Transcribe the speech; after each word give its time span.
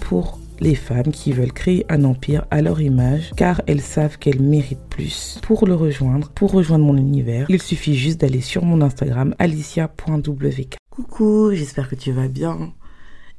Pour 0.00 0.38
les 0.60 0.74
femmes 0.74 1.10
qui 1.12 1.32
veulent 1.32 1.52
créer 1.52 1.84
un 1.88 2.04
empire 2.04 2.46
à 2.50 2.62
leur 2.62 2.80
image 2.80 3.32
car 3.36 3.60
elles 3.66 3.80
savent 3.80 4.18
qu'elles 4.18 4.40
méritent 4.40 4.88
plus. 4.88 5.38
Pour 5.42 5.66
le 5.66 5.74
rejoindre, 5.74 6.30
pour 6.30 6.52
rejoindre 6.52 6.84
mon 6.84 6.96
univers, 6.96 7.46
il 7.48 7.60
suffit 7.60 7.96
juste 7.96 8.20
d'aller 8.20 8.40
sur 8.40 8.64
mon 8.64 8.80
Instagram 8.80 9.34
alicia.wk. 9.38 10.76
Coucou, 10.90 11.50
j'espère 11.52 11.88
que 11.88 11.96
tu 11.96 12.12
vas 12.12 12.28
bien. 12.28 12.72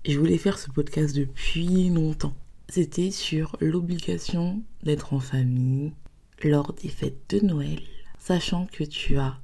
Je 0.05 0.19
voulais 0.19 0.37
faire 0.37 0.59
ce 0.59 0.69
podcast 0.69 1.15
depuis 1.15 1.89
longtemps. 1.89 2.33
C'était 2.67 3.11
sur 3.11 3.55
l'obligation 3.61 4.61
d'être 4.83 5.13
en 5.13 5.19
famille 5.19 5.93
lors 6.43 6.73
des 6.73 6.89
fêtes 6.89 7.23
de 7.29 7.39
Noël, 7.39 7.79
sachant 8.19 8.67
que 8.71 8.83
tu 8.83 9.17
as 9.17 9.37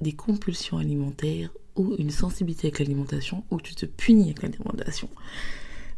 des 0.00 0.12
compulsions 0.12 0.78
alimentaires 0.78 1.50
ou 1.76 1.94
une 1.98 2.10
sensibilité 2.10 2.66
avec 2.66 2.80
l'alimentation 2.80 3.44
ou 3.50 3.60
tu 3.60 3.74
te 3.74 3.86
punis 3.86 4.24
avec 4.24 4.42
l'alimentation. 4.42 5.08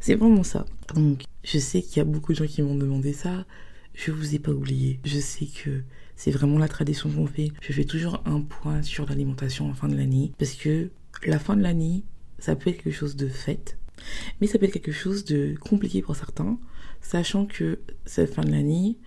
C'est 0.05 0.17
vraiment 0.17 0.43
ça. 0.43 0.67
Donc, 0.95 1.23
je 1.43 1.59
sais 1.59 1.81
qu'il 1.81 1.97
y 1.97 2.01
a 2.01 2.05
beaucoup 2.05 2.35
de 2.35 2.37
gens 2.37 2.47
qui 2.47 2.61
m'ont 2.61 2.75
demandé 2.75 3.15
ça. 3.15 3.47
Je 3.95 4.11
vous 4.11 4.35
ai 4.35 4.39
pas 4.39 4.53
oublié. 4.53 5.01
Je 5.03 5.19
sais 5.19 5.47
que 5.47 5.83
c'est 6.15 6.31
vraiment 6.31 6.59
la 6.59 6.69
tradition 6.69 7.09
qu'on 7.09 7.27
fait. 7.27 7.53
Je 7.63 7.73
fais 7.73 7.87
toujours 7.87 8.21
un 8.27 8.43
point 8.43 8.83
sur 8.83 9.07
l'alimentation 9.09 9.71
en 9.71 9.73
fin 9.73 9.89
de 9.89 9.97
l'année. 9.97 10.33
Parce 10.39 10.53
que 10.57 10.91
la 11.25 11.39
fin 11.39 11.57
de 11.57 11.63
l'année, 11.63 12.05
ça 12.39 12.55
peut 12.55 12.69
être 12.69 12.83
quelque 12.83 12.93
chose 12.93 13.17
de 13.17 13.29
fête. 13.29 13.79
Mais 14.43 14.47
ça 14.47 14.59
peut 14.59 14.67
être 14.67 14.75
quelque 14.75 14.93
chose 14.93 15.25
de 15.25 15.55
compliqué 15.59 16.03
pour 16.03 16.17
certains. 16.17 16.59
Sachant 17.01 17.47
que 17.47 17.81
cette 18.05 18.35
fin 18.35 18.43
de 18.43 18.51
l'année, 18.51 18.99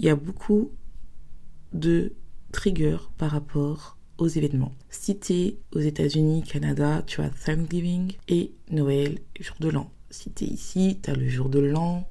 il 0.00 0.04
y 0.04 0.08
a 0.08 0.16
beaucoup 0.16 0.72
de 1.72 2.12
triggers 2.50 3.08
par 3.18 3.30
rapport 3.30 3.98
aux 4.18 4.26
événements. 4.26 4.74
Si 4.88 5.16
tu 5.16 5.32
es 5.32 5.58
aux 5.70 5.78
États-Unis, 5.78 6.42
Canada, 6.42 7.04
tu 7.06 7.20
as 7.20 7.30
Thanksgiving 7.30 8.14
et 8.26 8.52
Noël, 8.68 9.20
jour 9.38 9.54
de 9.60 9.68
l'an 9.68 9.92
si 10.10 10.30
t'es 10.30 10.46
ici, 10.46 10.98
t'as 11.00 11.14
le 11.14 11.28
jour 11.28 11.48
de 11.48 11.60
l'an, 11.60 12.08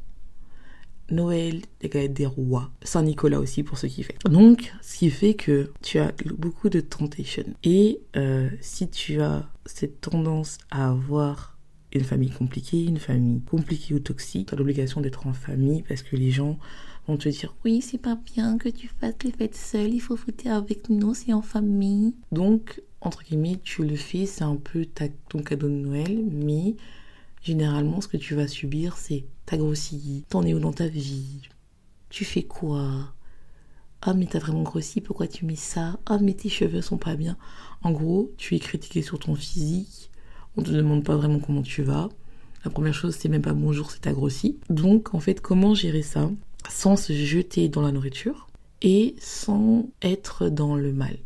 Noël, 1.11 1.61
les 1.81 1.89
galettes 1.89 2.13
des 2.13 2.25
rois, 2.25 2.71
Saint-Nicolas 2.83 3.39
aussi 3.39 3.63
pour 3.63 3.77
ceux 3.77 3.87
qui 3.87 4.03
font. 4.03 4.13
Donc, 4.29 4.73
ce 4.81 4.97
qui 4.97 5.09
fait 5.09 5.33
que 5.33 5.71
tu 5.81 5.99
as 5.99 6.13
beaucoup 6.37 6.69
de 6.69 6.79
temptation. 6.79 7.43
Et 7.63 7.99
euh, 8.15 8.49
si 8.61 8.89
tu 8.89 9.21
as 9.21 9.49
cette 9.65 10.01
tendance 10.01 10.57
à 10.71 10.89
avoir 10.89 11.57
une 11.93 12.03
famille 12.03 12.29
compliquée, 12.29 12.83
une 12.83 12.99
famille 12.99 13.41
compliquée 13.41 13.95
ou 13.95 13.99
toxique, 13.99 14.49
tu 14.49 14.53
as 14.53 14.57
l'obligation 14.57 15.01
d'être 15.01 15.25
en 15.25 15.33
famille 15.33 15.83
parce 15.83 16.03
que 16.03 16.15
les 16.15 16.29
gens 16.29 16.59
vont 17.07 17.17
te 17.17 17.29
dire 17.29 17.55
oui, 17.65 17.81
c'est 17.81 17.97
pas 17.97 18.19
bien 18.35 18.57
que 18.57 18.69
tu 18.69 18.87
fasses 18.99 19.15
les 19.23 19.31
fêtes 19.31 19.55
seul, 19.55 19.93
il 19.93 19.99
faut 19.99 20.15
fêter 20.15 20.49
avec 20.49 20.89
nous, 20.89 21.15
c'est 21.15 21.33
en 21.33 21.41
famille. 21.41 22.13
Donc, 22.31 22.81
entre 23.01 23.23
guillemets, 23.23 23.59
tu 23.63 23.83
le 23.83 23.95
fais, 23.95 24.25
c'est 24.25 24.43
un 24.43 24.57
peu 24.57 24.85
ton 25.29 25.41
cadeau 25.41 25.67
de 25.67 25.73
Noël, 25.73 26.23
mais 26.31 26.75
généralement, 27.41 28.01
ce 28.01 28.07
que 28.07 28.17
tu 28.17 28.35
vas 28.35 28.47
subir, 28.47 28.97
c'est 28.97 29.25
t'as 29.45 29.57
grossi, 29.57 30.25
t'en 30.29 30.43
es 30.43 30.53
où 30.53 30.59
dans 30.59 30.73
ta 30.73 30.87
vie, 30.87 31.41
tu 32.09 32.25
fais 32.25 32.43
quoi? 32.43 33.13
Ah, 34.01 34.13
mais 34.13 34.27
t'as 34.27 34.39
vraiment 34.39 34.63
grossi, 34.63 35.01
pourquoi 35.01 35.27
tu 35.27 35.45
mets 35.45 35.55
ça? 35.55 35.99
Ah, 36.05 36.19
mais 36.19 36.33
tes 36.33 36.49
cheveux 36.49 36.81
sont 36.81 36.97
pas 36.97 37.15
bien. 37.15 37.37
En 37.83 37.91
gros, 37.91 38.31
tu 38.37 38.55
es 38.55 38.59
critiqué 38.59 39.01
sur 39.01 39.19
ton 39.19 39.35
physique, 39.35 40.09
on 40.55 40.63
te 40.63 40.71
demande 40.71 41.03
pas 41.03 41.17
vraiment 41.17 41.39
comment 41.39 41.61
tu 41.61 41.83
vas. 41.83 42.09
La 42.65 42.71
première 42.71 42.93
chose, 42.93 43.15
c'est 43.15 43.29
même 43.29 43.41
pas 43.41 43.53
bonjour, 43.53 43.91
c'est 43.91 44.01
t'as 44.01 44.13
grossi. 44.13 44.59
Donc, 44.69 45.13
en 45.13 45.19
fait, 45.19 45.41
comment 45.41 45.73
gérer 45.73 46.01
ça 46.01 46.29
sans 46.69 46.97
se 46.97 47.13
jeter 47.13 47.69
dans 47.69 47.81
la 47.81 47.91
nourriture 47.91 48.47
et 48.81 49.15
sans 49.19 49.89
être 50.01 50.49
dans 50.49 50.75
le 50.75 50.91
mal? 50.91 51.17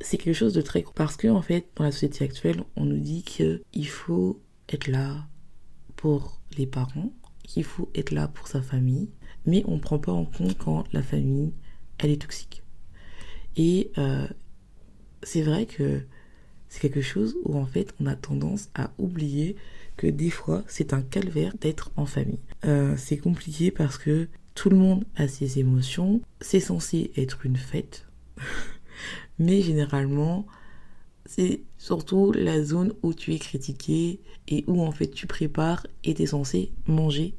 C'est 0.00 0.18
quelque 0.18 0.34
chose 0.34 0.52
de 0.52 0.60
très 0.60 0.84
parce 0.94 1.16
que 1.16 1.28
en 1.28 1.40
fait 1.40 1.68
dans 1.76 1.84
la 1.84 1.90
société 1.90 2.24
actuelle 2.24 2.62
on 2.76 2.84
nous 2.84 2.98
dit 2.98 3.22
qu'il 3.22 3.88
faut 3.88 4.38
être 4.68 4.88
là 4.88 5.26
pour 5.96 6.40
les 6.56 6.66
parents, 6.66 7.12
qu'il 7.42 7.64
faut 7.64 7.90
être 7.94 8.10
là 8.10 8.28
pour 8.28 8.48
sa 8.48 8.62
famille, 8.62 9.08
mais 9.46 9.62
on 9.66 9.76
ne 9.76 9.80
prend 9.80 9.98
pas 9.98 10.12
en 10.12 10.24
compte 10.24 10.58
quand 10.58 10.84
la 10.92 11.02
famille, 11.02 11.52
elle 11.98 12.10
est 12.10 12.22
toxique. 12.22 12.62
Et 13.56 13.90
euh, 13.98 14.26
c'est 15.22 15.42
vrai 15.42 15.66
que 15.66 16.02
c'est 16.68 16.80
quelque 16.80 17.00
chose 17.00 17.36
où 17.44 17.56
en 17.56 17.66
fait 17.66 17.94
on 18.00 18.06
a 18.06 18.16
tendance 18.16 18.68
à 18.74 18.90
oublier 18.98 19.56
que 19.96 20.06
des 20.06 20.30
fois 20.30 20.62
c'est 20.66 20.92
un 20.92 21.02
calvaire 21.02 21.54
d'être 21.58 21.90
en 21.96 22.06
famille. 22.06 22.40
Euh, 22.64 22.94
c'est 22.96 23.16
compliqué 23.16 23.70
parce 23.70 23.96
que 23.98 24.28
tout 24.54 24.70
le 24.70 24.76
monde 24.76 25.04
a 25.16 25.28
ses 25.28 25.58
émotions, 25.58 26.20
c'est 26.40 26.60
censé 26.60 27.12
être 27.16 27.46
une 27.46 27.56
fête, 27.56 28.06
mais 29.38 29.62
généralement 29.62 30.46
c'est 31.28 31.62
surtout 31.78 32.32
la 32.32 32.62
zone 32.62 32.92
où 33.02 33.14
tu 33.14 33.34
es 33.34 33.38
critiqué 33.38 34.20
et 34.48 34.64
où 34.66 34.82
en 34.82 34.92
fait 34.92 35.08
tu 35.08 35.26
prépares 35.26 35.86
et 36.04 36.14
tu 36.14 36.22
es 36.22 36.26
censé 36.26 36.72
manger 36.86 37.34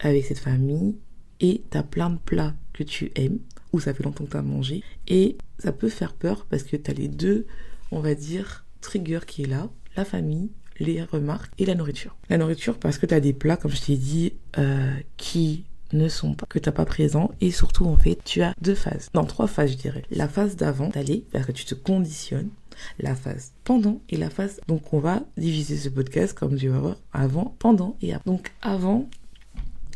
avec 0.00 0.24
cette 0.24 0.38
famille. 0.38 0.96
Et 1.40 1.62
tu 1.70 1.78
as 1.78 1.84
plein 1.84 2.10
de 2.10 2.18
plats 2.18 2.54
que 2.72 2.82
tu 2.82 3.12
aimes 3.14 3.38
ou 3.72 3.80
ça 3.80 3.94
fait 3.94 4.02
longtemps 4.02 4.24
que 4.24 4.30
tu 4.30 4.36
as 4.36 4.42
mangé. 4.42 4.82
Et 5.06 5.36
ça 5.58 5.72
peut 5.72 5.88
faire 5.88 6.14
peur 6.14 6.46
parce 6.46 6.64
que 6.64 6.76
tu 6.76 6.90
as 6.90 6.94
les 6.94 7.08
deux, 7.08 7.46
on 7.92 8.00
va 8.00 8.14
dire, 8.14 8.64
triggers 8.80 9.20
qui 9.26 9.42
est 9.42 9.46
là, 9.46 9.70
la 9.96 10.04
famille, 10.04 10.50
les 10.80 11.02
remarques 11.02 11.52
et 11.58 11.64
la 11.64 11.74
nourriture. 11.74 12.16
La 12.28 12.38
nourriture 12.38 12.78
parce 12.78 12.98
que 12.98 13.06
tu 13.06 13.14
as 13.14 13.20
des 13.20 13.32
plats, 13.32 13.56
comme 13.56 13.70
je 13.70 13.80
t'ai 13.80 13.96
dit, 13.96 14.32
euh, 14.58 14.94
qui 15.16 15.64
ne 15.92 16.08
sont 16.08 16.34
pas, 16.34 16.46
que 16.46 16.58
t'as 16.58 16.72
pas 16.72 16.84
présent 16.84 17.30
et 17.40 17.50
surtout 17.50 17.86
en 17.86 17.96
fait 17.96 18.18
tu 18.24 18.42
as 18.42 18.54
deux 18.60 18.74
phases, 18.74 19.08
non 19.14 19.24
trois 19.24 19.46
phases 19.46 19.72
je 19.72 19.76
dirais. 19.76 20.02
La 20.10 20.28
phase 20.28 20.56
d'avant 20.56 20.88
d'aller 20.88 21.24
parce 21.32 21.46
que 21.46 21.52
tu 21.52 21.64
te 21.64 21.74
conditionnes, 21.74 22.50
la 22.98 23.14
phase 23.14 23.52
pendant 23.64 24.00
et 24.08 24.16
la 24.16 24.30
phase 24.30 24.60
donc 24.68 24.92
on 24.92 24.98
va 24.98 25.22
diviser 25.36 25.76
ce 25.76 25.88
podcast 25.88 26.36
comme 26.36 26.56
tu 26.56 26.68
vas 26.68 26.78
voir 26.78 26.96
avant, 27.12 27.54
pendant 27.58 27.96
et 28.02 28.12
après. 28.12 28.30
Donc 28.30 28.52
avant 28.62 29.08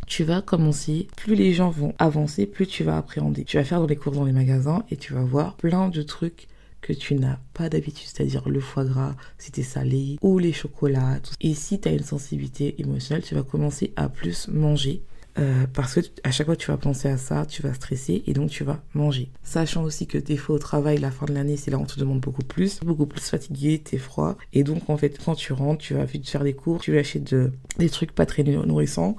tu 0.06 0.24
vas 0.24 0.42
commencer, 0.42 1.08
plus 1.16 1.34
les 1.34 1.54
gens 1.54 1.70
vont 1.70 1.94
avancer, 1.98 2.44
plus 2.44 2.66
tu 2.66 2.84
vas 2.84 2.98
appréhender. 2.98 3.44
Tu 3.44 3.56
vas 3.56 3.64
faire 3.64 3.80
dans 3.80 3.86
les 3.86 3.96
cours 3.96 4.12
dans 4.12 4.24
les 4.24 4.32
magasins 4.32 4.84
et 4.90 4.96
tu 4.96 5.14
vas 5.14 5.22
voir 5.22 5.54
plein 5.54 5.88
de 5.88 6.02
trucs 6.02 6.48
que 6.82 6.92
tu 6.92 7.14
n'as 7.14 7.38
pas 7.54 7.68
d'habitude, 7.68 8.08
c'est-à-dire 8.12 8.46
le 8.48 8.60
foie 8.60 8.84
gras, 8.84 9.14
si 9.38 9.62
salé, 9.62 10.18
ou 10.20 10.38
les 10.38 10.52
chocolats. 10.52 11.20
Et 11.40 11.54
si 11.54 11.80
tu 11.80 11.88
as 11.88 11.92
une 11.92 12.02
sensibilité 12.02 12.74
émotionnelle, 12.80 13.22
tu 13.22 13.34
vas 13.34 13.44
commencer 13.44 13.92
à 13.96 14.08
plus 14.08 14.48
manger 14.48 15.02
euh, 15.38 15.66
parce 15.72 15.94
que 15.94 16.00
à 16.24 16.30
chaque 16.30 16.46
fois 16.46 16.56
que 16.56 16.60
tu 16.60 16.70
vas 16.70 16.76
penser 16.76 17.08
à 17.08 17.16
ça, 17.16 17.46
tu 17.46 17.62
vas 17.62 17.72
stresser 17.72 18.22
et 18.26 18.34
donc 18.34 18.50
tu 18.50 18.64
vas 18.64 18.82
manger. 18.94 19.30
Sachant 19.42 19.82
aussi 19.82 20.06
que 20.06 20.18
t'es 20.18 20.36
faux 20.36 20.54
au 20.54 20.58
travail, 20.58 20.98
la 20.98 21.10
fin 21.10 21.26
de 21.26 21.32
l'année, 21.32 21.56
c'est 21.56 21.70
là 21.70 21.78
où 21.78 21.82
on 21.82 21.86
te 21.86 21.98
demande 21.98 22.20
beaucoup 22.20 22.42
plus, 22.42 22.80
beaucoup 22.80 23.06
plus 23.06 23.22
fatigué, 23.22 23.80
t'es 23.82 23.98
froid. 23.98 24.36
Et 24.52 24.62
donc 24.62 24.90
en 24.90 24.96
fait, 24.96 25.18
quand 25.24 25.34
tu 25.34 25.52
rentres, 25.52 25.82
tu 25.82 25.94
vas 25.94 26.04
vite 26.04 26.28
faire 26.28 26.44
des 26.44 26.52
cours, 26.52 26.80
tu 26.80 26.92
vas 26.92 27.00
acheter 27.00 27.20
de, 27.20 27.52
des 27.78 27.88
trucs 27.88 28.12
pas 28.12 28.26
très 28.26 28.42
nourrissants 28.42 29.16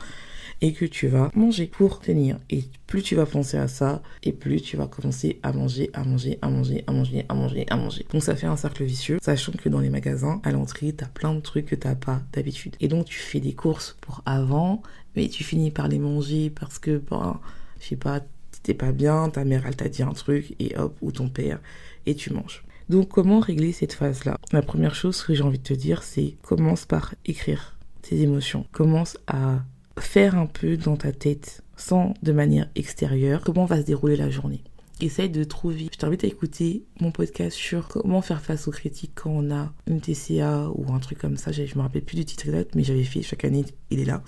et 0.61 0.73
que 0.73 0.85
tu 0.85 1.07
vas 1.07 1.31
manger 1.33 1.67
pour 1.67 1.99
tenir. 1.99 2.37
Et 2.49 2.65
plus 2.87 3.01
tu 3.01 3.15
vas 3.15 3.25
penser 3.25 3.57
à 3.57 3.67
ça, 3.67 4.01
et 4.23 4.31
plus 4.31 4.61
tu 4.61 4.77
vas 4.77 4.87
commencer 4.87 5.39
à 5.43 5.51
manger, 5.53 5.89
à 5.93 6.03
manger, 6.03 6.39
à 6.41 6.49
manger, 6.49 6.83
à 6.87 6.91
manger, 6.91 7.25
à 7.29 7.33
manger, 7.33 7.65
à 7.69 7.75
manger. 7.75 8.05
Donc 8.11 8.23
ça 8.23 8.35
fait 8.35 8.47
un 8.47 8.57
cercle 8.57 8.83
vicieux, 8.83 9.19
sachant 9.21 9.53
que 9.53 9.69
dans 9.69 9.79
les 9.79 9.89
magasins, 9.89 10.41
à 10.43 10.51
l'entrée, 10.51 10.93
t'as 10.93 11.07
plein 11.07 11.33
de 11.33 11.39
trucs 11.39 11.67
que 11.67 11.75
t'as 11.75 11.95
pas 11.95 12.21
d'habitude. 12.33 12.75
Et 12.79 12.87
donc 12.87 13.05
tu 13.05 13.19
fais 13.19 13.39
des 13.39 13.53
courses 13.53 13.97
pour 14.01 14.21
avant 14.25 14.81
mais 15.15 15.27
tu 15.29 15.43
finis 15.43 15.71
par 15.71 15.87
les 15.87 15.99
manger 15.99 16.49
parce 16.49 16.79
que, 16.79 16.97
bon, 16.97 17.35
je 17.79 17.87
sais 17.87 17.95
pas, 17.95 18.21
t'es 18.63 18.73
pas 18.73 18.91
bien, 18.91 19.29
ta 19.29 19.45
mère 19.45 19.65
elle 19.67 19.75
t'a 19.75 19.89
dit 19.89 20.03
un 20.03 20.13
truc 20.13 20.55
et 20.59 20.75
hop, 20.77 20.95
ou 21.01 21.11
ton 21.11 21.29
père, 21.29 21.59
et 22.05 22.15
tu 22.15 22.33
manges. 22.33 22.63
Donc 22.89 23.09
comment 23.09 23.39
régler 23.39 23.71
cette 23.71 23.93
phase-là? 23.93 24.37
La 24.51 24.61
première 24.61 24.95
chose 24.95 25.21
que 25.23 25.33
j'ai 25.33 25.43
envie 25.43 25.59
de 25.59 25.63
te 25.63 25.73
dire, 25.73 26.03
c'est 26.03 26.35
commence 26.41 26.85
par 26.85 27.15
écrire 27.25 27.77
tes 28.01 28.21
émotions. 28.21 28.65
Commence 28.71 29.17
à 29.27 29.63
faire 29.99 30.37
un 30.37 30.45
peu 30.45 30.77
dans 30.77 30.97
ta 30.97 31.11
tête, 31.11 31.63
sans 31.77 32.13
de 32.23 32.31
manière 32.31 32.69
extérieure, 32.75 33.41
comment 33.43 33.65
va 33.65 33.81
se 33.81 33.85
dérouler 33.85 34.15
la 34.15 34.29
journée. 34.29 34.63
essaye 35.01 35.29
de 35.29 35.43
trouver. 35.43 35.89
Je 35.91 35.97
t'invite 35.97 36.23
à 36.23 36.27
écouter 36.27 36.85
mon 36.99 37.11
podcast 37.11 37.57
sur 37.57 37.87
comment 37.87 38.21
faire 38.21 38.41
face 38.41 38.67
aux 38.67 38.71
critiques 38.71 39.13
quand 39.15 39.31
on 39.31 39.51
a 39.51 39.73
une 39.87 40.01
TCA 40.01 40.69
ou 40.73 40.93
un 40.93 40.99
truc 40.99 41.17
comme 41.17 41.37
ça. 41.37 41.51
Je 41.51 41.63
me 41.75 41.81
rappelle 41.81 42.03
plus 42.03 42.15
du 42.15 42.25
titre 42.25 42.47
exact, 42.47 42.75
mais 42.75 42.83
j'avais 42.83 43.03
fait 43.03 43.21
chaque 43.21 43.45
année, 43.45 43.65
il 43.89 43.99
est 43.99 44.05
là. 44.05 44.23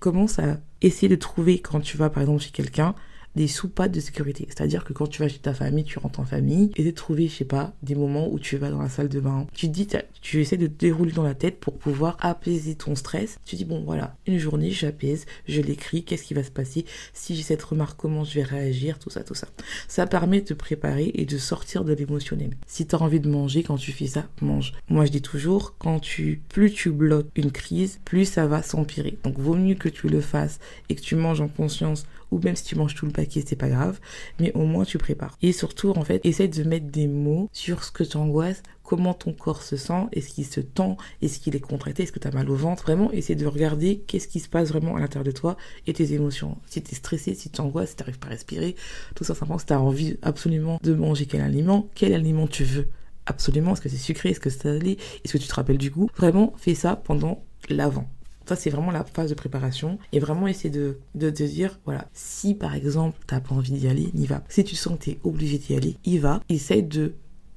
Commence 0.00 0.38
à 0.38 0.60
essayer 0.80 1.08
de 1.08 1.16
trouver 1.16 1.58
quand 1.58 1.80
tu 1.80 1.96
vas 1.96 2.08
par 2.08 2.22
exemple 2.22 2.42
chez 2.42 2.50
quelqu'un 2.50 2.94
des 3.38 3.46
soupapes 3.46 3.92
de 3.92 4.00
sécurité. 4.00 4.46
C'est-à-dire 4.48 4.82
que 4.82 4.92
quand 4.92 5.06
tu 5.06 5.22
vas 5.22 5.28
chez 5.28 5.38
ta 5.38 5.54
famille, 5.54 5.84
tu 5.84 6.00
rentres 6.00 6.18
en 6.18 6.24
famille, 6.24 6.72
et 6.74 6.82
de 6.82 6.90
trouver, 6.90 7.28
je 7.28 7.36
sais 7.36 7.44
pas, 7.44 7.72
des 7.84 7.94
moments 7.94 8.28
où 8.28 8.40
tu 8.40 8.56
vas 8.56 8.68
dans 8.68 8.82
la 8.82 8.88
salle 8.88 9.08
de 9.08 9.20
bain. 9.20 9.46
Tu 9.54 9.68
dis, 9.68 9.86
tu 10.20 10.40
essaies 10.40 10.56
de 10.56 10.66
dérouler 10.66 11.12
dans 11.12 11.22
la 11.22 11.36
tête 11.36 11.60
pour 11.60 11.78
pouvoir 11.78 12.16
apaiser 12.18 12.74
ton 12.74 12.96
stress. 12.96 13.38
Tu 13.44 13.54
dis, 13.54 13.64
bon, 13.64 13.84
voilà, 13.84 14.16
une 14.26 14.38
journée, 14.38 14.72
j'apaise, 14.72 15.24
je 15.46 15.60
l'écris, 15.60 16.02
qu'est-ce 16.02 16.24
qui 16.24 16.34
va 16.34 16.42
se 16.42 16.50
passer? 16.50 16.84
Si 17.12 17.36
j'ai 17.36 17.44
cette 17.44 17.62
remarque, 17.62 17.96
comment 17.96 18.24
je 18.24 18.34
vais 18.34 18.42
réagir, 18.42 18.98
tout 18.98 19.08
ça, 19.08 19.22
tout 19.22 19.34
ça. 19.34 19.46
Ça 19.86 20.08
permet 20.08 20.40
de 20.40 20.46
te 20.46 20.54
préparer 20.54 21.12
et 21.14 21.24
de 21.24 21.38
sortir 21.38 21.84
de 21.84 21.92
l'émotionnel. 21.92 22.56
Si 22.66 22.88
tu 22.88 22.96
as 22.96 23.00
envie 23.00 23.20
de 23.20 23.30
manger, 23.30 23.62
quand 23.62 23.76
tu 23.76 23.92
fais 23.92 24.08
ça, 24.08 24.26
mange. 24.40 24.72
Moi, 24.88 25.06
je 25.06 25.12
dis 25.12 25.22
toujours, 25.22 25.76
quand 25.78 26.00
tu, 26.00 26.42
plus 26.48 26.72
tu 26.72 26.90
bloques 26.90 27.28
une 27.36 27.52
crise, 27.52 28.00
plus 28.04 28.24
ça 28.24 28.48
va 28.48 28.64
s'empirer. 28.64 29.16
Donc, 29.22 29.38
vaut 29.38 29.54
mieux 29.54 29.76
que 29.76 29.88
tu 29.88 30.08
le 30.08 30.20
fasses 30.20 30.58
et 30.88 30.96
que 30.96 31.02
tu 31.02 31.14
manges 31.14 31.40
en 31.40 31.46
conscience 31.46 32.04
ou 32.30 32.38
même 32.38 32.56
si 32.56 32.64
tu 32.64 32.76
manges 32.76 32.94
tout 32.94 33.06
le 33.06 33.12
paquet, 33.12 33.42
c'est 33.46 33.56
pas 33.56 33.68
grave, 33.68 34.00
mais 34.38 34.52
au 34.54 34.64
moins 34.64 34.84
tu 34.84 34.98
prépares. 34.98 35.36
Et 35.42 35.52
surtout, 35.52 35.90
en 35.96 36.04
fait, 36.04 36.20
essaie 36.24 36.48
de 36.48 36.62
mettre 36.62 36.86
des 36.86 37.06
mots 37.06 37.48
sur 37.52 37.84
ce 37.84 37.90
que 37.90 38.04
t'angoisse, 38.04 38.62
comment 38.82 39.14
ton 39.14 39.32
corps 39.32 39.62
se 39.62 39.76
sent, 39.76 40.06
est-ce 40.12 40.30
qu'il 40.30 40.46
se 40.46 40.60
tend, 40.60 40.96
est-ce 41.22 41.38
qu'il 41.38 41.54
est 41.54 41.60
contracté, 41.60 42.02
est-ce 42.04 42.12
que 42.12 42.18
tu 42.18 42.28
as 42.28 42.30
mal 42.30 42.48
au 42.50 42.54
ventre. 42.56 42.84
Vraiment, 42.84 43.10
essaie 43.12 43.34
de 43.34 43.46
regarder 43.46 43.98
qu'est-ce 44.06 44.28
qui 44.28 44.40
se 44.40 44.48
passe 44.48 44.68
vraiment 44.68 44.96
à 44.96 45.00
l'intérieur 45.00 45.24
de 45.24 45.30
toi 45.30 45.56
et 45.86 45.92
tes 45.92 46.14
émotions. 46.14 46.58
Si 46.66 46.82
tu 46.82 46.92
es 46.92 46.94
stressé, 46.94 47.34
si 47.34 47.50
tu 47.50 47.60
angoisses, 47.60 47.90
si 47.90 47.96
tu 47.96 48.02
n'arrives 48.02 48.18
pas 48.18 48.28
à 48.28 48.30
respirer, 48.30 48.76
tout 49.14 49.24
ça 49.24 49.34
simplement, 49.34 49.58
si 49.58 49.66
tu 49.66 49.72
as 49.72 49.80
envie 49.80 50.16
absolument 50.22 50.80
de 50.82 50.94
manger 50.94 51.26
quel 51.26 51.42
aliment, 51.42 51.88
quel 51.94 52.14
aliment 52.14 52.46
tu 52.46 52.64
veux 52.64 52.88
absolument, 53.28 53.74
est-ce 53.74 53.82
que 53.82 53.88
c'est 53.88 53.96
sucré, 53.96 54.30
est-ce 54.30 54.40
que 54.40 54.50
c'est 54.50 54.62
salé, 54.62 54.98
est-ce 55.22 55.34
que 55.34 55.38
tu 55.38 55.48
te 55.48 55.54
rappelles 55.54 55.78
du 55.78 55.90
goût? 55.90 56.08
Vraiment, 56.16 56.54
fais 56.56 56.74
ça 56.74 56.96
pendant 56.96 57.44
l'avant. 57.68 58.08
Ça, 58.48 58.56
c'est 58.56 58.70
vraiment 58.70 58.90
la 58.90 59.04
phase 59.04 59.28
de 59.28 59.34
préparation. 59.34 59.98
Et 60.12 60.20
vraiment 60.20 60.46
essayer 60.46 60.70
de, 60.70 60.96
de 61.14 61.28
te 61.28 61.42
dire, 61.42 61.78
voilà, 61.84 62.08
si 62.14 62.54
par 62.54 62.74
exemple, 62.74 63.18
t'as 63.26 63.40
pas 63.40 63.54
envie 63.54 63.72
d'y 63.72 63.88
aller, 63.88 64.08
n'y 64.14 64.24
va. 64.24 64.42
Si 64.48 64.64
tu 64.64 64.74
sens 64.74 64.98
que 64.98 65.04
t'es 65.04 65.18
obligé 65.22 65.58
d'y 65.58 65.74
aller, 65.74 65.96
y 66.06 66.16
va. 66.16 66.40
Essaye 66.48 66.82
de 66.82 67.12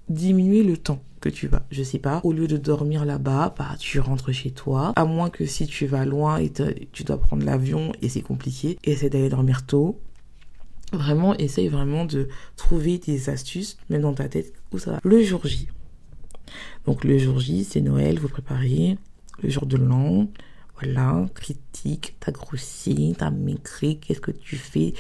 diminuer 0.10 0.64
le 0.64 0.76
temps 0.76 1.02
que 1.22 1.30
tu 1.30 1.48
vas. 1.48 1.66
Je 1.72 1.82
sais 1.82 1.98
pas, 1.98 2.20
au 2.26 2.34
lieu 2.34 2.46
de 2.46 2.58
dormir 2.58 3.06
là-bas, 3.06 3.56
bah, 3.58 3.78
tu 3.80 4.02
rentres 4.02 4.34
chez 4.34 4.52
toi. 4.52 4.92
À 4.98 5.06
moins 5.06 5.30
que 5.30 5.46
si 5.46 5.66
tu 5.66 5.86
vas 5.86 6.04
loin 6.04 6.40
et 6.40 6.52
tu 6.92 7.06
dois 7.06 7.22
prendre 7.22 7.46
l'avion 7.46 7.94
et 8.02 8.10
c'est 8.10 8.22
compliqué, 8.22 8.78
essaie 8.84 9.10
d'aller 9.10 9.30
dormir 9.30 9.66
tôt. 9.66 9.98
Vraiment, 10.92 11.38
essaye 11.38 11.70
vraiment 11.70 12.04
de 12.04 12.28
trouver 12.58 12.98
des 12.98 13.30
astuces, 13.30 13.78
même 13.90 14.02
dans 14.02 14.14
ta 14.14 14.28
tête, 14.28 14.52
où 14.74 14.78
ça 14.78 14.92
va. 14.92 15.00
Le 15.06 15.24
jour 15.24 15.48
J. 15.48 15.70
Donc 16.86 17.06
le 17.06 17.18
jour 17.18 17.40
J, 17.40 17.64
c'est 17.64 17.80
Noël, 17.80 18.20
vous 18.20 18.28
préparez. 18.28 18.98
Le 19.42 19.50
jour 19.50 19.66
de 19.66 19.78
l'an, 19.78 20.28
critique, 21.34 22.16
t'as 22.20 22.32
grossi, 22.32 23.16
t'as 23.18 23.32
maigri, 23.32 24.00
qu'est-ce 24.00 24.22
que 24.22 24.32
tu 24.32 24.56
fais? 24.56 24.94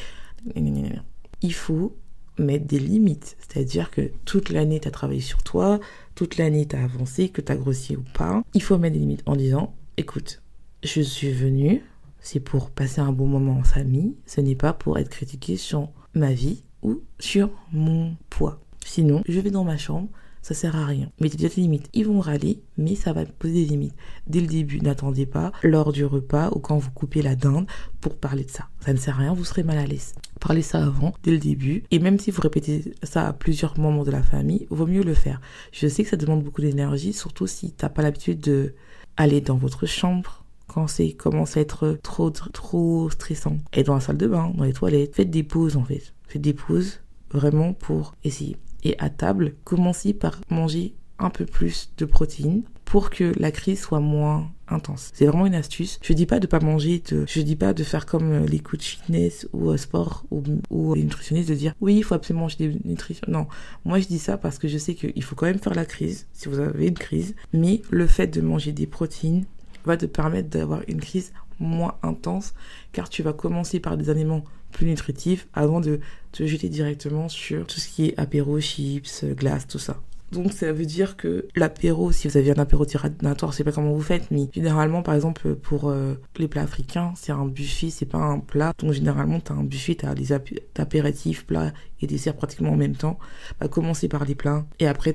Il 0.55 1.53
faut 1.53 1.95
mettre 2.37 2.65
des 2.65 2.79
limites. 2.79 3.37
C'est-à-dire 3.39 3.91
que 3.91 4.11
toute 4.25 4.49
l'année, 4.49 4.79
tu 4.79 4.87
as 4.87 4.91
travaillé 4.91 5.21
sur 5.21 5.43
toi, 5.43 5.79
toute 6.15 6.37
l'année, 6.37 6.67
tu 6.67 6.75
as 6.75 6.83
avancé, 6.83 7.29
que 7.29 7.41
tu 7.41 7.51
as 7.51 7.55
grossi 7.55 7.95
ou 7.95 8.03
pas. 8.13 8.43
Il 8.53 8.63
faut 8.63 8.77
mettre 8.77 8.93
des 8.93 8.99
limites 8.99 9.23
en 9.25 9.35
disant, 9.35 9.73
écoute, 9.97 10.41
je 10.83 11.01
suis 11.01 11.31
venue, 11.31 11.83
c'est 12.19 12.39
pour 12.39 12.69
passer 12.69 13.01
un 13.01 13.11
bon 13.11 13.27
moment 13.27 13.57
en 13.57 13.63
famille, 13.63 14.15
ce 14.25 14.41
n'est 14.41 14.55
pas 14.55 14.73
pour 14.73 14.97
être 14.97 15.09
critiqué 15.09 15.57
sur 15.57 15.89
ma 16.13 16.33
vie 16.33 16.63
ou 16.81 17.01
sur 17.19 17.49
mon 17.71 18.15
poids. 18.29 18.59
Sinon, 18.85 19.21
je 19.27 19.39
vais 19.39 19.51
dans 19.51 19.63
ma 19.63 19.77
chambre, 19.77 20.09
ça 20.41 20.53
sert 20.53 20.75
à 20.75 20.85
rien. 20.85 21.09
Mettez 21.19 21.38
des 21.38 21.49
limites. 21.49 21.89
Ils 21.93 22.07
vont 22.07 22.19
râler, 22.19 22.61
mais 22.77 22.95
ça 22.95 23.13
va 23.13 23.25
poser 23.25 23.65
des 23.65 23.65
limites. 23.65 23.95
Dès 24.27 24.41
le 24.41 24.47
début, 24.47 24.81
n'attendez 24.81 25.25
pas 25.25 25.51
lors 25.63 25.91
du 25.91 26.05
repas 26.05 26.49
ou 26.53 26.59
quand 26.59 26.77
vous 26.77 26.91
coupez 26.91 27.21
la 27.21 27.35
dinde 27.35 27.67
pour 27.99 28.15
parler 28.15 28.43
de 28.43 28.49
ça. 28.49 28.67
Ça 28.79 28.93
ne 28.93 28.97
sert 28.97 29.15
à 29.15 29.19
rien, 29.19 29.33
vous 29.33 29.45
serez 29.45 29.63
mal 29.63 29.77
à 29.77 29.85
l'aise. 29.85 30.15
Parlez 30.39 30.63
ça 30.63 30.83
avant, 30.83 31.13
dès 31.23 31.31
le 31.31 31.38
début. 31.38 31.83
Et 31.91 31.99
même 31.99 32.19
si 32.19 32.31
vous 32.31 32.41
répétez 32.41 32.95
ça 33.03 33.27
à 33.27 33.33
plusieurs 33.33 33.79
membres 33.79 34.05
de 34.05 34.11
la 34.11 34.23
famille, 34.23 34.67
vaut 34.71 34.88
mieux 34.88 35.03
le 35.03 35.13
faire. 35.13 35.39
Je 35.71 35.88
sais 35.88 36.03
que 36.03 36.09
ça 36.09 36.17
demande 36.17 36.43
beaucoup 36.43 36.61
d'énergie, 36.61 37.13
surtout 37.13 37.47
si 37.47 37.71
t'as 37.71 37.89
pas 37.89 38.01
l'habitude 38.01 38.39
de 38.39 38.73
aller 39.17 39.41
dans 39.41 39.57
votre 39.57 39.85
chambre 39.85 40.43
quand 40.67 40.88
c'est 40.88 41.11
commence 41.11 41.57
à 41.57 41.59
être 41.59 41.99
trop 42.01 42.29
trop 42.29 43.09
stressant. 43.09 43.57
Et 43.73 43.83
dans 43.83 43.95
la 43.95 43.99
salle 43.99 44.17
de 44.17 44.27
bain, 44.27 44.51
dans 44.55 44.63
les 44.63 44.73
toilettes, 44.73 45.15
faites 45.15 45.29
des 45.29 45.43
pauses 45.43 45.75
en 45.75 45.83
fait. 45.83 46.13
Faites 46.27 46.41
des 46.41 46.53
pauses 46.53 47.01
vraiment 47.29 47.73
pour 47.73 48.15
essayer 48.23 48.57
et 48.83 48.95
à 48.99 49.09
table, 49.09 49.55
commencez 49.63 50.13
par 50.13 50.39
manger 50.49 50.93
un 51.19 51.29
peu 51.29 51.45
plus 51.45 51.91
de 51.97 52.05
protéines 52.05 52.63
pour 52.85 53.09
que 53.09 53.33
la 53.39 53.51
crise 53.51 53.79
soit 53.79 53.99
moins 53.99 54.51
intense. 54.67 55.11
C'est 55.13 55.25
vraiment 55.25 55.45
une 55.45 55.55
astuce. 55.55 55.99
Je 56.01 56.13
dis 56.13 56.25
pas 56.25 56.39
de 56.39 56.47
pas 56.47 56.59
manger, 56.59 57.01
de, 57.09 57.25
je 57.27 57.41
dis 57.41 57.55
pas 57.55 57.73
de 57.73 57.83
faire 57.83 58.05
comme 58.05 58.31
euh, 58.31 58.45
les 58.45 58.59
coachs 58.59 58.81
fitness 58.81 59.47
ou 59.53 59.69
euh, 59.69 59.77
sport 59.77 60.25
ou, 60.31 60.43
ou 60.69 60.93
les 60.93 61.03
nutritionnistes 61.03 61.49
de 61.49 61.55
dire 61.55 61.73
oui, 61.79 61.97
il 61.97 62.03
faut 62.03 62.15
absolument 62.15 62.43
manger 62.43 62.57
des 62.57 62.79
nutritions. 62.83 63.25
Non, 63.29 63.47
moi 63.85 63.99
je 63.99 64.07
dis 64.07 64.19
ça 64.19 64.37
parce 64.37 64.57
que 64.57 64.67
je 64.67 64.77
sais 64.77 64.95
qu'il 64.95 65.23
faut 65.23 65.35
quand 65.35 65.45
même 65.45 65.59
faire 65.59 65.73
la 65.73 65.85
crise 65.85 66.27
si 66.33 66.49
vous 66.49 66.59
avez 66.59 66.87
une 66.87 66.97
crise, 66.97 67.35
mais 67.53 67.81
le 67.91 68.07
fait 68.07 68.27
de 68.27 68.41
manger 68.41 68.71
des 68.71 68.87
protéines 68.87 69.45
va 69.85 69.97
te 69.97 70.05
permettre 70.05 70.49
d'avoir 70.49 70.81
une 70.87 70.99
crise 70.99 71.33
moins 71.61 71.95
intense 72.03 72.53
car 72.91 73.09
tu 73.09 73.23
vas 73.23 73.33
commencer 73.33 73.79
par 73.79 73.97
des 73.97 74.09
aliments 74.09 74.43
plus 74.71 74.85
nutritifs 74.85 75.47
avant 75.53 75.81
de 75.81 75.99
te 76.31 76.45
jeter 76.45 76.69
directement 76.69 77.29
sur 77.29 77.67
tout 77.67 77.79
ce 77.79 77.87
qui 77.87 78.07
est 78.07 78.19
apéro, 78.19 78.59
chips, 78.59 79.25
glace, 79.35 79.67
tout 79.67 79.79
ça. 79.79 79.97
Donc 80.31 80.53
ça 80.53 80.71
veut 80.71 80.85
dire 80.85 81.17
que 81.17 81.45
l'apéro, 81.57 82.11
si 82.13 82.27
vous 82.27 82.37
avez 82.37 82.51
un 82.51 82.61
apéro 82.61 82.85
tiranatoire, 82.85 83.51
je 83.51 83.57
sais 83.57 83.63
pas 83.65 83.73
comment 83.73 83.93
vous 83.93 84.01
faites, 84.01 84.31
mais 84.31 84.47
généralement 84.53 85.01
par 85.01 85.13
exemple 85.13 85.55
pour 85.55 85.89
euh, 85.89 86.13
les 86.37 86.47
plats 86.47 86.61
africains, 86.61 87.11
c'est 87.17 87.33
un 87.33 87.45
buffet, 87.45 87.89
c'est 87.89 88.05
pas 88.05 88.17
un 88.17 88.39
plat. 88.39 88.71
Donc 88.79 88.93
généralement 88.93 89.41
t'as 89.41 89.55
un 89.55 89.63
buffet, 89.63 89.95
t'as 89.95 90.15
des 90.15 90.31
apéritifs, 90.77 91.45
plats 91.45 91.73
et 91.99 92.07
desserts 92.07 92.35
pratiquement 92.35 92.71
en 92.71 92.77
même 92.77 92.95
temps. 92.95 93.19
Bah, 93.59 93.67
commencer 93.67 94.07
par 94.07 94.23
les 94.23 94.35
plats 94.35 94.65
et 94.79 94.87
après 94.87 95.13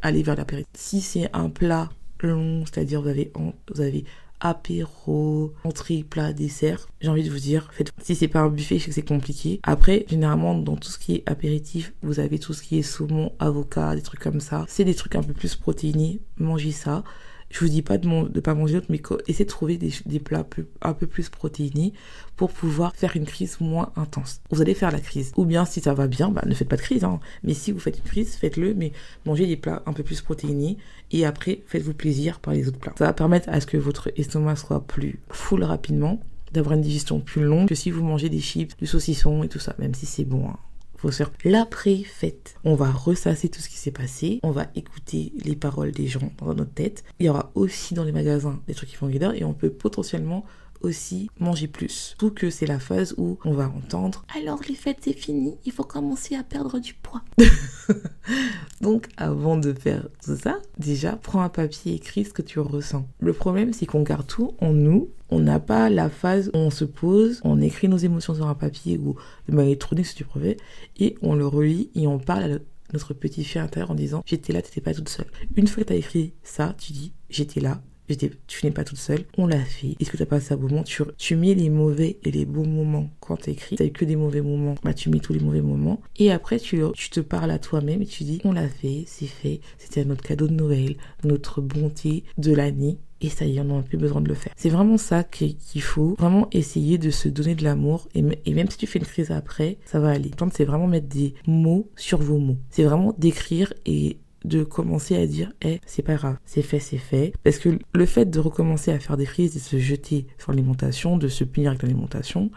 aller 0.00 0.22
vers 0.22 0.36
l'apéritif. 0.36 0.72
Si 0.74 1.02
c'est 1.02 1.28
un 1.34 1.50
plat 1.50 1.90
long, 2.22 2.64
c'est-à-dire 2.64 3.02
vous 3.02 3.08
avez, 3.08 3.30
vous 3.36 3.80
avez 3.82 4.04
apéro, 4.40 5.52
entrée, 5.64 6.04
plat, 6.08 6.32
dessert. 6.32 6.88
J'ai 7.00 7.08
envie 7.08 7.24
de 7.24 7.30
vous 7.30 7.38
dire, 7.38 7.68
faites, 7.72 7.92
si 8.02 8.14
c'est 8.14 8.28
pas 8.28 8.40
un 8.40 8.48
buffet, 8.48 8.78
je 8.78 8.84
sais 8.84 8.88
que 8.90 8.94
c'est 8.94 9.02
compliqué. 9.02 9.60
Après, 9.62 10.04
généralement, 10.08 10.54
dans 10.54 10.76
tout 10.76 10.90
ce 10.90 10.98
qui 10.98 11.16
est 11.16 11.22
apéritif, 11.26 11.92
vous 12.02 12.20
avez 12.20 12.38
tout 12.38 12.52
ce 12.52 12.62
qui 12.62 12.78
est 12.78 12.82
saumon, 12.82 13.32
avocat, 13.38 13.94
des 13.94 14.02
trucs 14.02 14.20
comme 14.20 14.40
ça. 14.40 14.64
C'est 14.68 14.84
des 14.84 14.94
trucs 14.94 15.16
un 15.16 15.22
peu 15.22 15.32
plus 15.32 15.56
protéinés. 15.56 16.20
Mangez 16.36 16.72
ça. 16.72 17.04
Je 17.50 17.60
vous 17.60 17.68
dis 17.68 17.82
pas 17.82 17.98
de, 17.98 18.08
ne 18.08 18.40
pas 18.40 18.54
manger 18.54 18.74
d'autres, 18.74 18.88
mais 18.90 19.00
essayez 19.26 19.44
de 19.44 19.50
trouver 19.50 19.78
des, 19.78 20.20
plats 20.20 20.46
un 20.82 20.92
peu 20.92 21.06
plus 21.06 21.28
protéinés 21.28 21.92
pour 22.36 22.50
pouvoir 22.52 22.94
faire 22.94 23.16
une 23.16 23.24
crise 23.24 23.58
moins 23.60 23.92
intense. 23.96 24.40
Vous 24.50 24.60
allez 24.60 24.74
faire 24.74 24.90
la 24.90 25.00
crise. 25.00 25.32
Ou 25.36 25.44
bien, 25.44 25.64
si 25.64 25.80
ça 25.80 25.94
va 25.94 26.06
bien, 26.06 26.28
bah, 26.28 26.42
ne 26.46 26.54
faites 26.54 26.68
pas 26.68 26.76
de 26.76 26.82
crise. 26.82 27.04
Hein. 27.04 27.20
Mais 27.42 27.54
si 27.54 27.72
vous 27.72 27.80
faites 27.80 27.98
une 27.98 28.04
crise, 28.04 28.34
faites-le, 28.36 28.74
mais 28.74 28.92
mangez 29.24 29.46
des 29.46 29.56
plats 29.56 29.82
un 29.86 29.92
peu 29.92 30.02
plus 30.02 30.20
protéinés. 30.20 30.76
Et 31.10 31.24
après, 31.24 31.62
faites-vous 31.66 31.94
plaisir 31.94 32.40
par 32.40 32.52
les 32.52 32.68
autres 32.68 32.78
plats. 32.78 32.94
Ça 32.98 33.06
va 33.06 33.12
permettre 33.12 33.48
à 33.48 33.60
ce 33.60 33.66
que 33.66 33.76
votre 33.76 34.10
estomac 34.16 34.56
soit 34.56 34.86
plus 34.86 35.20
full 35.30 35.64
rapidement 35.64 36.20
d'avoir 36.52 36.74
une 36.74 36.82
digestion 36.82 37.20
plus 37.20 37.42
longue 37.42 37.68
que 37.68 37.74
si 37.74 37.90
vous 37.90 38.02
mangez 38.02 38.28
des 38.28 38.40
chips, 38.40 38.76
du 38.78 38.86
saucisson 38.86 39.42
et 39.42 39.48
tout 39.48 39.58
ça, 39.58 39.74
même 39.78 39.94
si 39.94 40.06
c'est 40.06 40.24
bon. 40.24 40.48
Hein 40.48 40.56
faut 40.98 41.10
faire 41.10 41.30
l'après-fête. 41.44 42.56
On 42.64 42.74
va 42.74 42.90
ressasser 42.90 43.48
tout 43.48 43.60
ce 43.60 43.68
qui 43.68 43.76
s'est 43.76 43.92
passé. 43.92 44.40
On 44.42 44.50
va 44.50 44.66
écouter 44.74 45.32
les 45.44 45.54
paroles 45.54 45.92
des 45.92 46.08
gens 46.08 46.32
dans 46.38 46.54
notre 46.54 46.72
tête. 46.72 47.04
Il 47.20 47.26
y 47.26 47.28
aura 47.28 47.52
aussi 47.54 47.94
dans 47.94 48.04
les 48.04 48.12
magasins 48.12 48.60
des 48.66 48.74
trucs 48.74 48.88
qui 48.88 48.96
font 48.96 49.08
guider 49.08 49.30
et 49.34 49.44
on 49.44 49.54
peut 49.54 49.70
potentiellement 49.70 50.44
aussi 50.80 51.30
manger 51.38 51.68
plus. 51.68 52.14
Tout 52.18 52.30
que 52.30 52.50
c'est 52.50 52.66
la 52.66 52.78
phase 52.78 53.14
où 53.16 53.38
on 53.44 53.52
va 53.52 53.68
entendre 53.68 54.24
alors 54.36 54.60
les 54.68 54.74
fêtes 54.74 54.98
c'est 55.02 55.12
fini, 55.12 55.56
il 55.64 55.72
faut 55.72 55.84
commencer 55.84 56.34
à 56.34 56.42
perdre 56.42 56.78
du 56.78 56.94
poids. 56.94 57.22
Donc 58.80 59.08
avant 59.16 59.56
de 59.56 59.72
faire 59.72 60.08
tout 60.24 60.36
ça, 60.36 60.58
déjà 60.78 61.16
prends 61.16 61.42
un 61.42 61.48
papier 61.48 61.92
et 61.92 61.96
écris 61.96 62.24
ce 62.24 62.32
que 62.32 62.42
tu 62.42 62.60
ressens. 62.60 63.08
Le 63.20 63.32
problème 63.32 63.72
c'est 63.72 63.86
qu'on 63.86 64.02
garde 64.02 64.26
tout 64.26 64.54
en 64.60 64.72
nous. 64.72 65.10
On 65.30 65.40
n'a 65.40 65.60
pas 65.60 65.90
la 65.90 66.08
phase 66.08 66.50
où 66.54 66.56
on 66.56 66.70
se 66.70 66.84
pose, 66.84 67.40
on 67.44 67.60
écrit 67.60 67.88
nos 67.88 67.98
émotions 67.98 68.34
sur 68.34 68.46
un 68.46 68.54
papier 68.54 68.98
ou 68.98 69.16
de 69.46 69.52
manière 69.52 69.68
électronique 69.68 70.06
si 70.06 70.14
tu 70.14 70.24
préfères, 70.24 70.56
et 70.98 71.16
on 71.20 71.34
le 71.34 71.46
relit 71.46 71.90
et 71.94 72.06
on 72.06 72.18
parle 72.18 72.44
à 72.44 72.58
notre 72.92 73.12
petit 73.12 73.44
fille 73.44 73.60
intérieur 73.60 73.90
en 73.90 73.94
disant 73.94 74.22
j'étais 74.24 74.52
là, 74.52 74.62
t'étais 74.62 74.80
pas 74.80 74.94
toute 74.94 75.08
seule. 75.08 75.26
Une 75.56 75.66
fois 75.66 75.82
que 75.82 75.88
tu 75.88 75.92
as 75.92 75.96
écrit 75.96 76.32
ça, 76.42 76.74
tu 76.78 76.92
dis 76.92 77.12
j'étais 77.28 77.60
là, 77.60 77.82
tu 78.16 78.66
n'es 78.66 78.70
pas 78.70 78.84
toute 78.84 78.98
seule. 78.98 79.24
On 79.36 79.46
l'a 79.46 79.60
fait. 79.60 79.96
Est-ce 80.00 80.10
que 80.10 80.16
tu 80.16 80.22
as 80.22 80.26
passé 80.26 80.54
un 80.54 80.56
bon 80.56 80.68
moment? 80.68 80.82
Tu, 80.82 81.02
tu 81.16 81.36
mets 81.36 81.54
les 81.54 81.70
mauvais 81.70 82.18
et 82.24 82.30
les 82.30 82.44
bons 82.44 82.66
moments 82.66 83.10
quand 83.20 83.36
tu 83.36 83.50
écris. 83.50 83.76
Tu 83.76 83.90
que 83.90 84.04
des 84.04 84.16
mauvais 84.16 84.40
moments. 84.40 84.74
Bah, 84.82 84.94
tu 84.94 85.10
mets 85.10 85.20
tous 85.20 85.32
les 85.32 85.40
mauvais 85.40 85.62
moments. 85.62 86.00
Et 86.16 86.30
après, 86.30 86.58
tu, 86.58 86.80
tu 86.94 87.10
te 87.10 87.20
parles 87.20 87.50
à 87.50 87.58
toi-même 87.58 88.02
et 88.02 88.06
tu 88.06 88.24
dis 88.24 88.40
on 88.44 88.52
l'a 88.52 88.68
fait, 88.68 89.04
c'est 89.06 89.26
fait. 89.26 89.60
C'était 89.78 90.04
notre 90.04 90.22
cadeau 90.22 90.48
de 90.48 90.54
Noël, 90.54 90.96
notre 91.24 91.60
bonté 91.60 92.24
de 92.38 92.54
l'année 92.54 92.98
et 93.20 93.28
ça 93.28 93.44
y 93.44 93.56
est, 93.56 93.60
on 93.60 93.76
n'a 93.76 93.82
plus 93.82 93.98
besoin 93.98 94.20
de 94.20 94.28
le 94.28 94.34
faire. 94.34 94.52
C'est 94.56 94.68
vraiment 94.68 94.96
ça 94.96 95.24
qu'il 95.24 95.82
faut, 95.82 96.14
vraiment 96.18 96.48
essayer 96.52 96.98
de 96.98 97.10
se 97.10 97.28
donner 97.28 97.54
de 97.54 97.64
l'amour 97.64 98.08
et, 98.14 98.22
même 98.22 98.70
si 98.70 98.78
tu 98.78 98.86
fais 98.86 98.98
une 98.98 99.04
crise 99.04 99.30
après, 99.30 99.78
ça 99.84 99.98
va 99.98 100.10
aller. 100.10 100.30
c'est 100.52 100.64
vraiment 100.64 100.86
mettre 100.86 101.08
des 101.08 101.34
mots 101.46 101.90
sur 101.96 102.18
vos 102.18 102.38
mots. 102.38 102.58
C'est 102.70 102.84
vraiment 102.84 103.14
d'écrire 103.18 103.72
et 103.86 104.18
de 104.48 104.64
commencer 104.64 105.16
à 105.16 105.26
dire 105.26 105.52
eh 105.62 105.80
c'est 105.86 106.02
pas 106.02 106.14
grave 106.14 106.38
c'est 106.44 106.62
fait 106.62 106.80
c'est 106.80 106.98
fait. 106.98 107.32
Parce 107.44 107.58
que 107.58 107.78
le 107.92 108.06
fait 108.06 108.26
de 108.26 108.40
recommencer 108.40 108.90
à 108.90 108.98
faire 108.98 109.16
des 109.16 109.26
crises 109.26 109.56
et 109.56 109.60
se 109.60 109.78
jeter 109.78 110.26
sur 110.38 110.52
l'alimentation 110.52 111.16
de 111.16 111.28
se 111.28 111.44
punir 111.44 111.70
avec 111.70 111.82
l'alimentation 111.82 112.50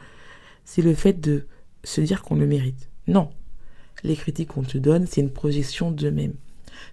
c'est 0.66 0.82
le 0.82 0.94
fait 0.94 1.20
de 1.20 1.46
se 1.84 2.02
dire 2.02 2.22
qu'on 2.22 2.36
le 2.36 2.48
mérite. 2.48 2.90
Non. 3.08 3.30
Les 4.04 4.16
critiques 4.16 4.50
qu'on 4.50 4.64
te 4.64 4.78
donne 4.78 5.06
c'est 5.06 5.22
une 5.22 5.32
projection 5.32 5.92
d'eux-mêmes. 5.92 6.36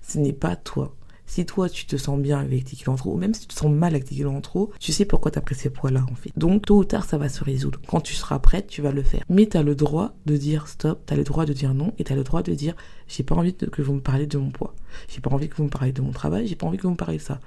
Ce 0.03 0.19
n'est 0.19 0.33
pas 0.33 0.57
toi 0.57 0.95
si 1.29 1.45
toi, 1.45 1.69
tu 1.69 1.85
te 1.85 1.97
sens 1.97 2.19
bien 2.19 2.41
avec 2.41 2.65
tes 2.65 2.75
kilos 2.75 2.95
en 2.95 2.97
trop, 2.97 3.13
ou 3.13 3.17
même 3.17 3.35
si 3.35 3.43
tu 3.43 3.49
te 3.49 3.55
sens 3.55 3.71
mal 3.71 3.95
avec 3.95 4.07
tes 4.07 4.15
kilos 4.15 4.35
en 4.35 4.41
trop, 4.41 4.73
tu 4.81 4.93
sais 4.93 5.05
pourquoi 5.05 5.31
tu 5.31 5.39
as 5.39 5.43
pris 5.43 5.55
ces 5.55 5.69
poids-là, 5.69 6.05
en 6.11 6.15
fait. 6.15 6.33
Donc, 6.37 6.65
tôt 6.65 6.79
ou 6.79 6.85
tard, 6.85 7.05
ça 7.05 7.19
va 7.19 7.29
se 7.29 7.45
résoudre. 7.45 7.79
Quand 7.87 8.01
tu 8.01 8.15
seras 8.15 8.39
prête, 8.39 8.67
tu 8.67 8.81
vas 8.81 8.93
le 8.93 9.03
faire. 9.03 9.25
Mais 9.29 9.47
tu 9.47 9.59
as 9.59 9.63
le 9.63 9.75
droit 9.75 10.15
de 10.25 10.37
dire 10.39 10.67
stop, 10.69 11.05
tu 11.07 11.13
as 11.13 11.17
le 11.17 11.25
droit 11.25 11.45
de 11.45 11.53
dire 11.53 11.75
non, 11.75 11.93
et 11.99 12.05
tu 12.05 12.13
as 12.13 12.17
le 12.17 12.25
droit 12.25 12.43
de 12.43 12.55
dire 12.55 12.75
j'ai 13.07 13.23
pas 13.23 13.35
envie 13.35 13.55
que 13.55 13.83
vous 13.83 13.93
me 13.93 14.01
parliez 14.01 14.27
de 14.27 14.39
mon 14.39 14.51
poids. 14.51 14.75
J'ai 15.09 15.21
pas 15.21 15.31
envie 15.31 15.49
que 15.49 15.57
vous 15.57 15.65
me 15.65 15.69
parliez 15.69 15.93
de 15.93 16.01
mon 16.01 16.13
travail, 16.13 16.47
j'ai 16.47 16.57
pas 16.57 16.67
envie 16.67 16.79
que 16.79 16.85
vous 16.85 16.91
me 16.91 16.97
parliez 16.97 17.19
de 17.19 17.23
ça. 17.23 17.41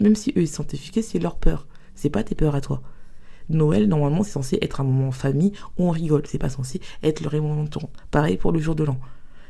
Même 0.00 0.16
si 0.16 0.30
eux, 0.30 0.42
ils 0.42 0.48
sont 0.48 0.66
efficaces, 0.66 1.08
c'est 1.08 1.18
leur 1.18 1.36
peur. 1.36 1.66
C'est 1.94 2.10
pas 2.10 2.24
tes 2.24 2.34
peurs 2.34 2.54
à 2.54 2.62
toi. 2.62 2.82
Noël, 3.50 3.86
normalement, 3.86 4.22
c'est 4.22 4.32
censé 4.32 4.58
être 4.62 4.80
un 4.80 4.84
moment 4.84 5.08
en 5.08 5.12
famille 5.12 5.52
où 5.76 5.84
on 5.84 5.90
rigole. 5.90 6.22
C'est 6.26 6.38
pas 6.38 6.48
censé 6.48 6.80
être 7.02 7.20
le 7.20 7.28
rémontant. 7.28 7.90
Pareil 8.10 8.38
pour 8.38 8.50
le 8.50 8.58
jour 8.60 8.74
de 8.74 8.84
l'an. 8.84 8.98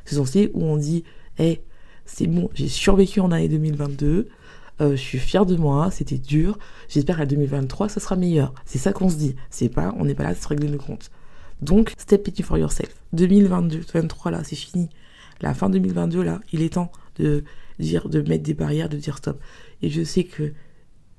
C'est 0.05 0.17
censé 0.17 0.51
où 0.55 0.65
on 0.65 0.77
dit, 0.77 1.05
hé, 1.39 1.63
c'est 2.07 2.27
bon, 2.27 2.51
j'ai 2.55 2.69
survécu 2.69 3.21
en 3.21 3.31
année 3.31 3.49
2022. 3.49 4.29
Euh, 4.81 4.91
je 4.91 5.01
suis 5.01 5.19
fière 5.19 5.47
de 5.47 5.57
moi, 5.57 5.91
c'était 5.91 6.19
dur. 6.19 6.59
J'espère 6.89 7.19
qu'à 7.19 7.27
2023, 7.27 7.89
ça 7.89 8.01
sera 8.01 8.17
meilleur. 8.17 8.53
C'est 8.67 8.79
ça 8.79 8.93
qu'on 8.93 9.09
se 9.09 9.17
dit. 9.17 9.37
C'est 9.51 9.69
pas, 9.69 9.95
on 9.99 10.05
n'est 10.05 10.15
pas 10.15 10.25
là 10.25 10.35
de 10.35 10.39
se 10.39 10.49
régler 10.49 10.69
nos 10.69 10.79
comptes. 10.79 11.11
Donc, 11.63 11.93
step 11.97 12.27
it 12.29 12.43
for 12.43 12.59
yourself. 12.59 12.95
2022, 13.13 13.79
2023, 13.79 14.33
là, 14.33 14.45
c'est 14.45 14.57
fini. 14.57 14.91
La 15.41 15.55
fin 15.55 15.71
2022, 15.71 16.23
là, 16.23 16.41
il 16.53 16.63
est 16.63 16.75
temps 16.75 16.91
de 17.17 17.45
dire, 17.79 18.09
de 18.09 18.21
mettre 18.21 18.43
des 18.43 18.55
barrières, 18.55 18.89
de 18.89 18.97
dire 18.97 19.19
stop. 19.19 19.41
Et 19.83 19.91
je 19.91 20.03
sais 20.03 20.25
que 20.25 20.53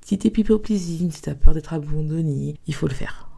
si 0.02 0.18
t'es 0.18 0.30
people 0.30 0.58
pleasing, 0.60 1.10
si 1.10 1.22
t'as 1.22 1.34
peur 1.34 1.54
d'être 1.54 1.72
abandonné, 1.72 2.54
il 2.66 2.74
faut 2.74 2.86
le 2.86 2.94
faire 2.94 3.28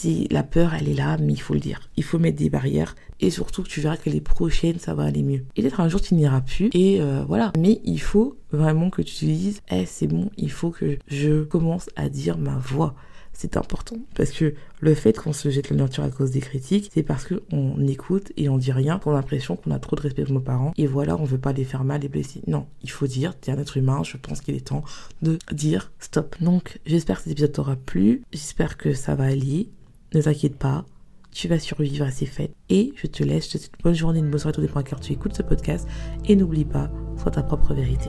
si 0.00 0.28
la 0.30 0.44
peur, 0.44 0.74
elle 0.74 0.88
est 0.88 0.94
là, 0.94 1.16
mais 1.18 1.32
il 1.32 1.40
faut 1.40 1.54
le 1.54 1.60
dire. 1.60 1.80
Il 1.96 2.04
faut 2.04 2.20
mettre 2.20 2.38
des 2.38 2.50
barrières 2.50 2.94
et 3.18 3.30
surtout 3.30 3.64
que 3.64 3.68
tu 3.68 3.80
verras 3.80 3.96
que 3.96 4.08
les 4.10 4.20
prochaines, 4.20 4.78
ça 4.78 4.94
va 4.94 5.02
aller 5.02 5.24
mieux. 5.24 5.44
Et 5.56 5.62
peut-être 5.62 5.80
un 5.80 5.88
jour, 5.88 6.00
tu 6.00 6.14
n'iras 6.14 6.40
plus 6.40 6.70
et 6.72 7.00
euh, 7.00 7.24
voilà. 7.26 7.52
Mais 7.58 7.80
il 7.84 8.00
faut 8.00 8.36
vraiment 8.52 8.90
que 8.90 9.02
tu 9.02 9.14
te 9.14 9.24
dises, 9.24 9.60
eh, 9.72 9.86
c'est 9.86 10.06
bon, 10.06 10.30
il 10.36 10.52
faut 10.52 10.70
que 10.70 10.98
je 11.08 11.42
commence 11.42 11.90
à 11.96 12.08
dire 12.08 12.38
ma 12.38 12.56
voix 12.58 12.94
c'est 13.38 13.56
important 13.56 13.98
parce 14.16 14.32
que 14.32 14.54
le 14.80 14.94
fait 14.94 15.16
qu'on 15.16 15.32
se 15.32 15.48
jette 15.48 15.70
la 15.70 15.76
nature 15.76 16.02
à 16.02 16.10
cause 16.10 16.32
des 16.32 16.40
critiques, 16.40 16.90
c'est 16.92 17.04
parce 17.04 17.24
qu'on 17.24 17.86
écoute 17.86 18.32
et 18.36 18.48
on 18.48 18.58
dit 18.58 18.72
rien, 18.72 18.98
qu'on 18.98 19.12
a 19.12 19.14
l'impression 19.14 19.54
qu'on 19.54 19.70
a 19.70 19.78
trop 19.78 19.94
de 19.94 20.00
respect 20.00 20.24
pour 20.24 20.34
nos 20.34 20.40
parents 20.40 20.72
et 20.76 20.88
voilà, 20.88 21.16
on 21.16 21.24
veut 21.24 21.38
pas 21.38 21.52
les 21.52 21.62
faire 21.62 21.84
mal 21.84 22.04
et 22.04 22.08
blesser. 22.08 22.42
Non, 22.48 22.66
il 22.82 22.90
faut 22.90 23.06
dire, 23.06 23.38
t'es 23.38 23.52
un 23.52 23.58
être 23.58 23.76
humain, 23.76 24.02
je 24.02 24.16
pense 24.16 24.40
qu'il 24.40 24.56
est 24.56 24.66
temps 24.66 24.82
de 25.22 25.38
dire 25.52 25.92
stop. 26.00 26.34
Donc, 26.40 26.80
j'espère 26.84 27.18
que 27.18 27.24
cet 27.24 27.32
épisode 27.32 27.52
t'aura 27.52 27.76
plu, 27.76 28.22
j'espère 28.32 28.76
que 28.76 28.92
ça 28.92 29.14
va 29.14 29.24
aller. 29.26 29.68
Ne 30.14 30.22
t'inquiète 30.22 30.56
pas, 30.56 30.84
tu 31.30 31.48
vas 31.48 31.58
survivre 31.58 32.04
à 32.04 32.10
ces 32.10 32.26
fêtes. 32.26 32.54
Et 32.68 32.92
je 32.96 33.06
te 33.06 33.22
laisse, 33.22 33.46
je 33.46 33.52
te 33.52 33.58
souhaite 33.58 33.72
une 33.78 33.82
bonne 33.82 33.94
journée, 33.94 34.18
une 34.20 34.30
bonne 34.30 34.38
soirée, 34.38 34.54
tout 34.54 34.60
dépend 34.60 34.80
à 34.80 34.82
car 34.82 35.00
tu 35.00 35.12
écoutes 35.12 35.34
ce 35.34 35.42
podcast. 35.42 35.86
Et 36.26 36.36
n'oublie 36.36 36.64
pas, 36.64 36.90
sois 37.16 37.30
ta 37.30 37.42
propre 37.42 37.74
vérité. 37.74 38.08